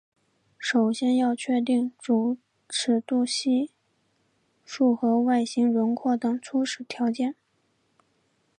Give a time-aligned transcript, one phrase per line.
[0.57, 3.69] 首先要确定主尺度系
[4.65, 7.35] 数和外形轮廓等初始条件。